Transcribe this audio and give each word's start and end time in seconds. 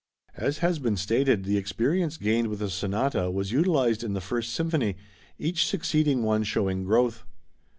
As 0.35 0.57
has 0.65 0.79
been 0.79 0.97
stated, 0.97 1.43
the 1.43 1.57
experience 1.57 2.17
gained 2.17 2.47
with 2.47 2.57
the 2.57 2.71
sonata 2.71 3.29
was 3.29 3.51
utilized 3.51 4.03
in 4.03 4.13
the 4.13 4.19
First 4.19 4.51
Symphony, 4.51 4.95
each 5.37 5.67
succeeding 5.67 6.23
one 6.23 6.43
showing 6.43 6.83
growth. 6.83 7.23